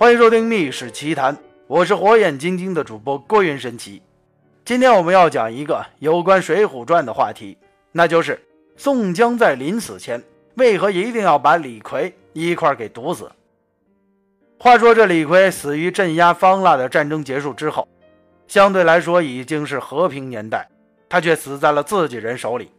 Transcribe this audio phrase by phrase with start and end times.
[0.00, 4.00] 欢迎收听《密室奇谈》，我是火眼金睛的主播郭云神奇。
[4.64, 7.58] 今天我们要讲一个有关《水浒传》的话题，
[7.92, 8.40] 那就是
[8.78, 10.24] 宋江在临死前
[10.54, 13.30] 为何一定要把李逵一块给毒死。
[14.58, 17.86] 话说这李逵死于镇压方腊的战争结束之后，
[18.48, 20.66] 相对来说已经是和平年代，
[21.10, 22.72] 他却死在了自己人手里，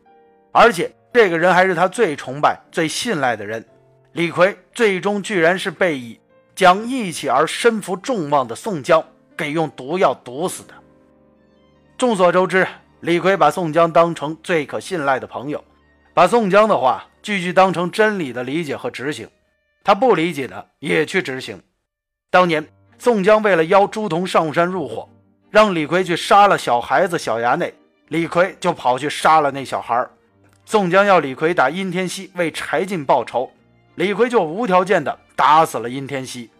[0.52, 3.64] 而且这个人还是他最崇拜、最信赖的人。
[4.14, 6.20] 李逵最终居然是被以。
[6.56, 9.04] 将义气而身负众望的宋江
[9.38, 10.74] 给用毒药毒死的。
[11.98, 12.68] 众所周知，
[13.02, 15.64] 李逵把宋江当成最可信赖的朋友，
[16.14, 19.28] 把宋江的话句句当成真理的理解和执行。
[19.84, 21.62] 他不理解的也去执行。
[22.30, 25.10] 当年宋江为了邀朱仝上山入伙，
[25.50, 27.74] 让李逵去杀了小孩子小衙内，
[28.10, 30.08] 李逵就跑去杀了那小孩。
[30.66, 33.52] 宋江要李逵打殷天锡为柴进报仇，
[33.96, 35.18] 李逵就无条件的。
[35.34, 36.52] 打死了殷天锡，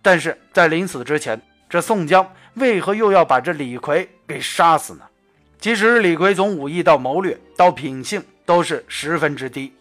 [0.00, 1.38] 但是在临死之前，
[1.68, 5.02] 这宋江为何又要把这李逵给杀死呢？
[5.58, 9.74] 其实李逵从武艺到谋略到品性都是十分之低，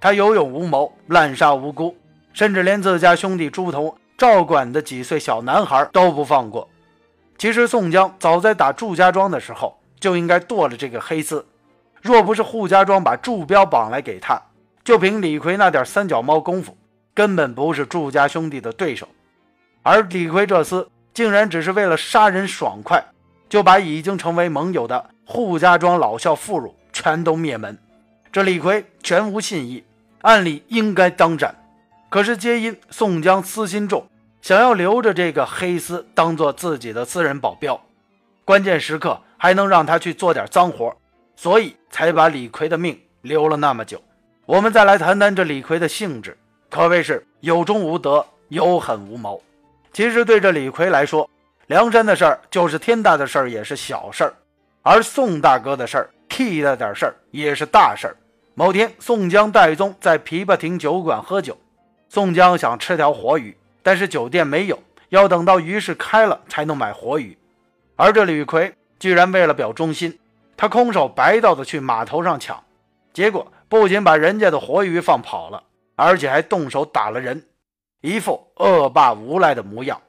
[0.00, 1.96] 他有勇无谋，滥杀无辜，
[2.32, 6.68] 甚至连自家兄弟朱仝照管的几岁小男孩都不放过。
[7.36, 11.44] 其实宋江早在打祝家庄的时候就应该剁了这个黑丝，
[12.00, 14.40] 若不是扈家庄把祝彪绑来给他，
[14.84, 16.76] 就凭李逵那点三脚猫功夫。
[17.16, 19.06] 根本不是祝家兄弟的对手，
[19.84, 23.04] 而李逵这厮竟然只是为了杀人爽快，
[23.48, 27.78] 就把已经成为盟友的扈家庄老少妇孺全都灭门。
[28.32, 29.84] 这李逵全无信义，
[30.22, 31.54] 按理应该当斩，
[32.10, 34.08] 可是皆因宋江私心重，
[34.42, 37.80] 想要留着这个黑丝当做自己的私人保镖，
[38.44, 40.92] 关键时刻还能让他去做点脏活，
[41.36, 44.02] 所以才把李逵的命留了那么久。
[44.46, 46.36] 我们再来谈谈这李逵的性质。
[46.68, 49.42] 可谓是有忠无德，有狠无谋。
[49.92, 51.28] 其实对这李逵来说，
[51.68, 54.30] 梁山的事儿就是天大的事儿，也是小事儿；
[54.82, 58.16] 而宋大哥的事儿，屁大点事儿也是大事儿。
[58.54, 61.56] 某天，宋江、戴宗在琵琶亭酒馆喝酒，
[62.10, 64.78] 宋江想吃条活鱼，但是酒店没有，
[65.08, 67.36] 要等到鱼市开了才能买活鱼。
[67.96, 70.18] 而这李逵居然为了表忠心，
[70.54, 72.62] 他空手白道的去码头上抢，
[73.12, 75.62] 结果不仅把人家的活鱼放跑了。
[75.96, 77.40] 而且还动手打了人，
[78.00, 80.02] 一副恶霸无赖的模样。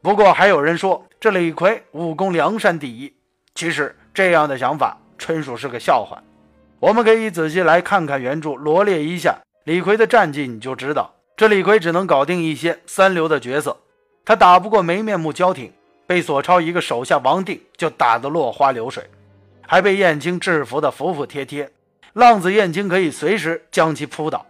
[0.00, 3.12] 不过还有人说这李逵武功梁山第一，
[3.52, 6.22] 其实这样的想法纯属是个笑话。
[6.78, 13.76] 我们可以仔细来看看原著，罗列一下李逵的战绩，你就知道这李逵只能搞定一些三流的角色，
[14.24, 15.72] 他打不过没面目焦挺，
[16.06, 19.10] 被索超一个手下王定就打得落花流水，
[19.66, 21.68] 还被燕青制服的服服帖帖，
[22.12, 24.44] 浪子燕青可以随时将其扑倒。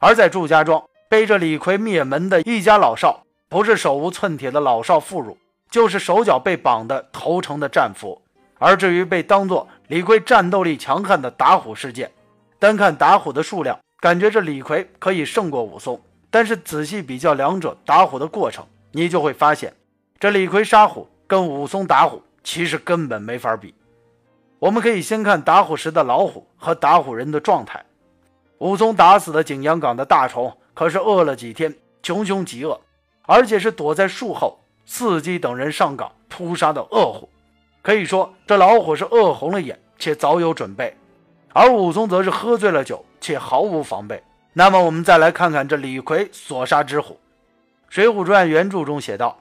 [0.00, 5.36] 而在祝家庄背着李逵灭门的一家老少，不是手无寸铁的老少妇孺，
[5.70, 8.20] 就是手脚被绑的投诚的战俘。
[8.58, 12.10] 而至于被当作李逵战斗力强悍的打虎事件，
[12.58, 16.00] 单看打虎的数量，感觉这李逵可以胜过武松。
[16.30, 19.72] 但是仔细比较两者打虎的过程，你就会发现，
[20.18, 23.74] 这李逵杀虎跟武松打虎其实根本没法比。
[24.58, 27.84] 我们可以先看打虎时的老虎和打虎人的状态。
[28.58, 32.80] 武松打死的景阳冈的大虫，可是饿了几天，穷凶极恶，
[33.26, 34.58] 而且是躲在树后
[34.88, 37.28] 伺机等人上岗扑杀的恶虎。
[37.82, 40.92] 可以说，这老虎是饿红了眼，且早有准备；
[41.52, 44.22] 而武松则是喝醉了酒，且毫无防备。
[44.54, 47.14] 那么，我们再来看看这李逵所杀之虎。
[47.94, 49.38] 《水浒传》原著中写道：“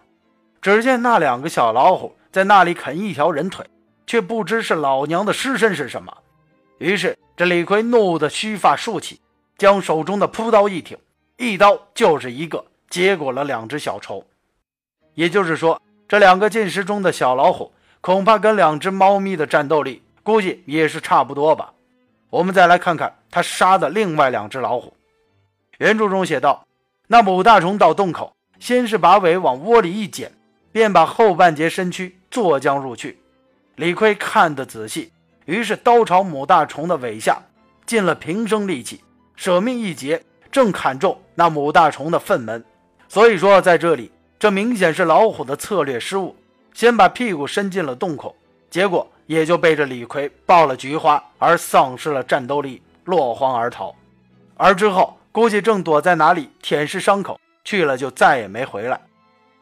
[0.61, 3.65] 只见那两个小老虎在那里啃一条人腿，
[4.07, 6.15] 却不知是老娘的尸身是什么。”
[6.79, 7.17] 于是。
[7.37, 9.19] 这李逵怒得须发竖起，
[9.57, 10.97] 将手中的朴刀一挺，
[11.35, 14.25] 一刀就是一个，结果了两只小丑。
[15.15, 21.73] 也就是说，这两个进食中的小老虎，恐怕跟两只猫咪的战斗力，估计也是差不多吧。
[22.29, 24.93] 我们再来看看他杀的另外两只老虎。
[25.79, 26.65] 原著中写道：
[27.07, 30.31] 那母大虫到洞口，先是把尾往窝里一剪，
[30.71, 33.19] 便把后半截身躯坐将入去。
[33.75, 35.11] 李逵看得仔细。
[35.45, 37.39] 于是刀朝母大虫的尾下，
[37.85, 39.01] 尽了平生力气，
[39.35, 42.63] 舍命一劫，正砍中那母大虫的粪门。
[43.07, 46.35] 所以说，在这里，这明显是老虎的策略失误，
[46.73, 48.35] 先把屁股伸进了洞口，
[48.71, 53.93] 结果也就被这李逵爆了菊花，而丧失了战斗力，落荒而逃。
[54.57, 58.99] 而之后，估计正躲在哪里舔舐伤口去了，就再也没回来。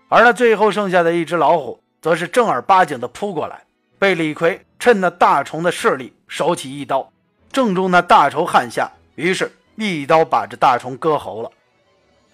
[0.08, 3.64] 而那最后剩下的一只老虎，则是正儿八经的扑过来，
[4.04, 4.66] 被李逵。
[4.78, 7.10] 趁那大虫的势力，手起一刀，
[7.54, 11.50] 正中那大虫汗下，于是一刀把这大虫割喉了。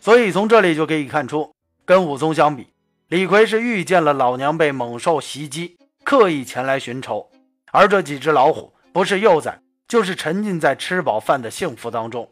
[0.02, 1.54] 所以从这里就可以看出，
[1.86, 2.66] 跟武松相比，
[3.10, 7.30] 李逵是遇见了老娘被猛兽袭击，刻意前来寻仇，
[7.72, 12.28] 而这几只老虎不是幼崽，就是沉浸在吃饱饭的幸福当中，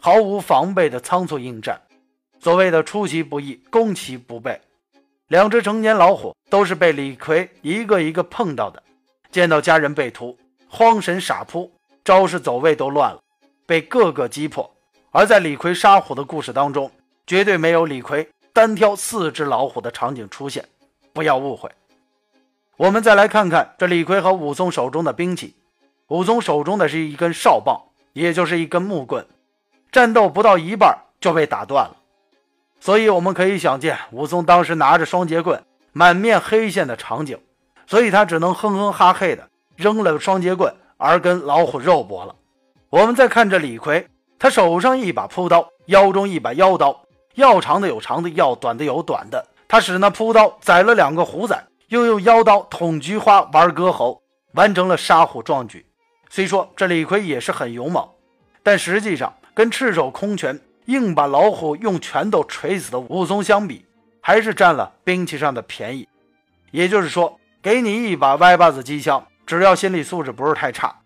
[0.00, 1.78] 毫无防备的仓促应战。
[2.40, 4.58] 所谓的出其不意，攻其不备。
[5.28, 8.82] 两只成年老虎都是被李逵一个一个碰到的，
[9.30, 10.34] 见到家人被屠，
[10.70, 11.70] 慌神傻扑，
[12.02, 13.20] 招式走位都乱了，
[13.66, 14.74] 被个个击破。
[15.10, 16.90] 而在李逵杀虎的故事当中，
[17.26, 20.64] 绝对没有李逵单挑四只老虎的场景出现，
[21.12, 21.70] 不要误会。
[22.78, 25.54] 我们再来看看这李逵和武松手中的兵器，
[26.06, 27.78] 武松手中的是一根哨棒，
[28.14, 29.26] 也就是一根木棍，
[29.92, 31.97] 战斗不到一半就被打断了。
[32.80, 37.38] 所以我们可以想见，武松当时拿着双节棍，满面黑线的场景，
[37.86, 42.34] 所以他只能哼哼哈嘿的扔了双节棍，而跟老虎肉搏了。
[42.90, 44.06] 我们再看这李逵，
[44.38, 47.04] 他手上一把朴刀，腰中一把腰刀，
[47.34, 49.44] 要长的有长的，要短的有短的。
[49.66, 54.22] 他使那朴刀宰了两个虎崽，又用腰刀捅菊花，玩割喉，
[54.54, 55.84] 完成了杀虎壮举。
[56.30, 58.08] 虽说这李逵也是很勇猛，
[58.62, 60.58] 但实际上跟赤手空拳。
[60.88, 63.84] 硬把老虎用拳头锤死的武松相比，
[64.22, 66.08] 还是占了兵器上的便宜。
[66.70, 70.96] 也就是说，给你一把歪把子机枪，只要心理素质不是太差，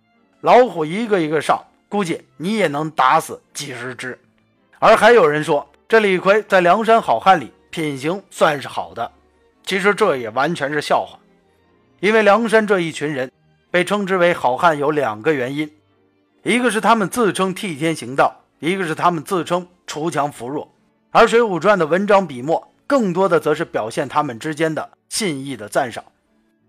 [0.40, 4.16] 老虎一个一个上，估计你也能打死几十只。
[4.78, 9.10] 而还有人说，这李逵在梁山好汉里品行算是好的，
[9.64, 11.18] 其实这也完全是笑话。
[11.98, 13.28] 因为梁山这一群人
[13.68, 15.68] 被称之为好汉，有两个原因，
[16.44, 18.41] 一个是他们自称替天行道。
[18.62, 20.72] 一个是他们自称锄强扶弱，
[21.10, 26.04] 而《水浒传》的文章笔墨更多的则是表现他们之间的信义的赞赏。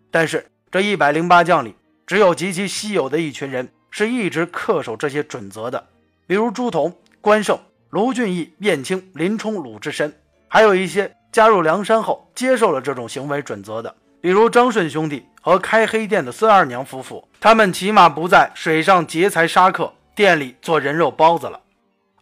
[0.10, 1.76] 但是这一百零八将里，
[2.08, 5.88] 只有极其稀有的一群人是一直恪守这些准则的，
[6.26, 6.92] 比如朱仝、
[7.22, 7.56] 关胜、
[7.92, 10.12] 卢俊义、燕青、林冲、鲁智深，
[10.48, 21.60] 还有一些加入梁山后接受了这种行为准则的，比如张顺兄弟和开黑店的孙二娘夫妇，他们起码不在水上劫财杀客，店里做人肉包子了。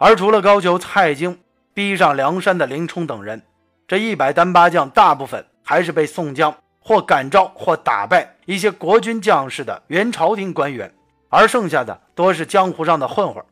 [0.03, 1.37] 而除了高俅、蔡京
[1.75, 3.39] 逼上梁山的林冲等人，
[3.87, 10.91] 这一百单八将大部分还是被宋江或感召或打败一些国军将士的原朝廷官员，
[11.29, 13.45] 而剩下的多是江湖上的混混，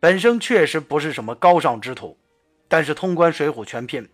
[0.00, 2.16] 本身确实不是什么高尚之徒，
[2.68, 4.08] 但是通关水浒全篇，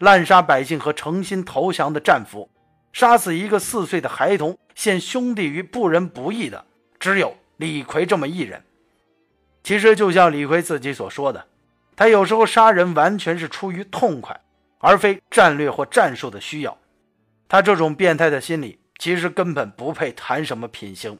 [0.00, 2.50] 滥杀百姓和诚心投降的战俘，
[2.92, 6.64] 杀死一个四岁的孩童，陷兄弟于不仁不义的，
[6.98, 8.60] 只有李逵这么一人。
[9.70, 11.44] 其实就像李逵自己所说的，
[11.94, 14.40] 他有时候杀人完全是出于痛快，
[14.80, 16.76] 而非战略或战术的需要。
[17.48, 21.16] 他这种变态的心理，其实根本不配谈什么品行。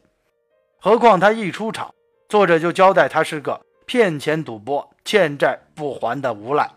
[0.80, 1.94] 何况他一出场，
[2.28, 6.68] 作者就交代他是个骗钱赌博、欠债不还的无赖。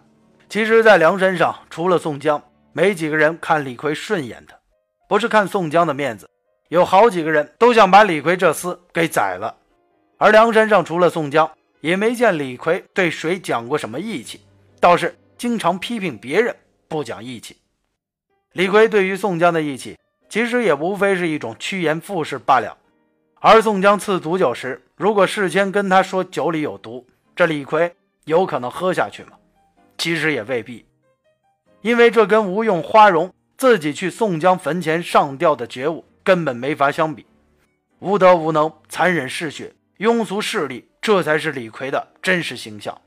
[0.47, 2.39] 其实，在梁山上，除了宋江，
[2.71, 4.53] 没几个人看李逵顺眼的。
[5.09, 6.29] 不是看宋江的面子，
[6.69, 9.57] 有好几个人都想把李逵这厮给宰了。
[10.19, 11.51] 而梁山上除了宋江，
[11.83, 14.39] 也没见李逵对谁讲过什么义气，
[14.79, 16.55] 倒是经常批评别人
[16.87, 17.57] 不讲义气。
[18.53, 19.97] 李逵对于宋江的义气，
[20.29, 22.77] 其实也无非是一种趋炎附势罢了。
[23.41, 27.93] 而宋江赐毒酒时，如果事先跟他说酒里有毒，这李逵
[28.23, 29.31] 有可能喝下去吗？
[29.97, 30.85] 其实也未必，
[31.81, 37.25] 因为这跟吴用、花荣自己去宋江坟前上吊的觉悟根本没法相比。
[37.99, 39.73] 无德无能，残忍嗜血。
[39.97, 42.97] 庸俗势力，这才是李逵的真实形象。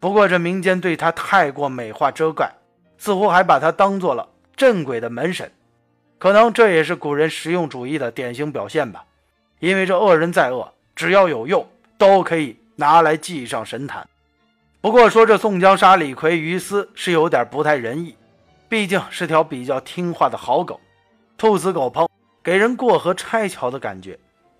[0.00, 2.52] 不过，这民间对他太过美化遮盖，
[2.98, 5.48] 似乎还把他当做了镇鬼的门神。
[6.18, 9.04] 可能这也是古人实用主义的典型表现吧。
[9.60, 11.64] 因为这恶人再恶，只要有用，
[11.96, 14.04] 都可以拿来祭上神坛。
[14.80, 18.16] 不过说这宋江杀李逵于私是有点不太仁义，
[18.68, 20.80] 毕竟是条比较听话的好狗，
[21.38, 22.08] 兔死狗烹，
[22.42, 24.18] 给人过河拆桥的感觉。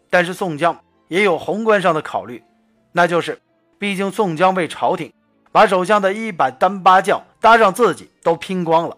[0.08, 0.80] 但是宋江。
[1.14, 2.42] 也有宏观上的考虑，
[2.90, 3.40] 那就是，
[3.78, 5.12] 毕竟宋江为朝廷
[5.52, 8.96] 把手下的一百单八将搭上自己都拼光了，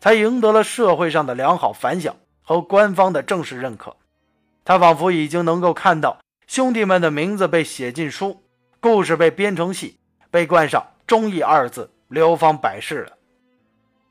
[0.00, 3.94] 才赢得了社会上的良好反响和官方的正式认可。
[4.64, 8.42] 他仿佛已经能够看到兄弟们的名字被写进书，
[8.80, 9.98] 故事被编成戏，
[10.30, 13.12] 被冠上“忠义”二字，流芳百世了。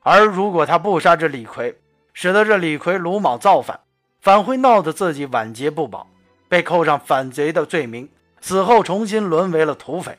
[0.03, 1.73] 而如果他不杀这李逵，
[2.13, 3.79] 使得这李逵鲁莽造反，
[4.21, 6.05] 反会闹得自己晚节不保。
[6.49, 8.09] 被扣上反贼的罪名，
[8.41, 10.17] 死后重新沦为了土匪，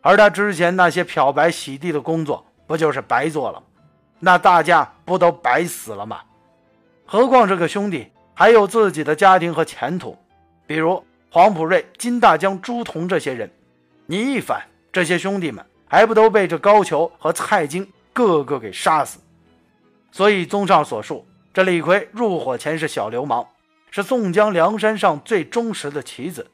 [0.00, 3.62] 而他之前那些漂白洗地的工作不就是白做了？
[4.18, 6.20] 那大家不都白死了吗？
[7.06, 10.18] 何况这个兄弟还有自己的家庭和前途，
[10.66, 13.50] 比如黄普瑞、金大江、朱仝这些人，
[14.06, 19.20] 你一反，这些兄弟们还不都被这高俅和蔡京个个给杀死？
[20.10, 23.46] 所以综上所述，这李逵入伙前是小流氓，
[23.90, 26.50] 是宋江梁山上最忠实的棋子，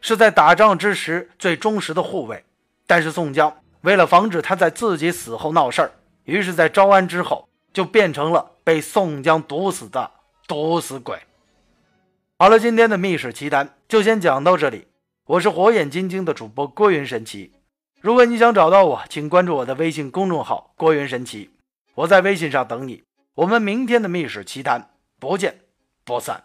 [0.00, 2.44] 是在打仗之时最忠实的护卫。
[2.86, 5.92] 但是宋江为了防止他在自己死后闹事儿，
[6.24, 10.10] 于是，在招安之后就变成了被宋江毒死的
[10.46, 11.18] 毒死鬼。
[12.38, 14.86] 好了，今天的密室奇谈就先讲到这里。
[15.26, 17.52] 我是火眼金睛的主播郭云神奇。
[18.00, 21.50] 如果你想找到我，请关注我的微信公众号“郭云神奇”，
[21.96, 23.02] 我在微信上等你。
[23.36, 25.60] 我们明天的密室奇谈不见
[26.04, 26.44] 不散。